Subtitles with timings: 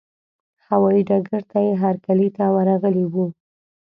[0.67, 3.25] هوايي ډګر ته یې هرکلي ته ورغلي وو.